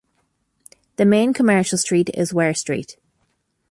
The 0.95 1.05
main 1.05 1.31
commercial 1.31 1.77
street 1.77 2.09
is 2.15 2.33
Were 2.33 2.55
Street. 2.55 2.97